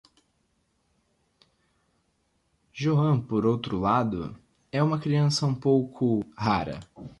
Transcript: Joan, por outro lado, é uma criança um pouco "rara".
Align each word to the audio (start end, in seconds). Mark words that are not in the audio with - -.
Joan, 2.73 3.21
por 3.21 3.45
outro 3.45 3.79
lado, 3.79 4.35
é 4.71 4.81
uma 4.81 4.97
criança 4.99 5.45
um 5.45 5.53
pouco 5.53 6.25
"rara". 6.35 6.79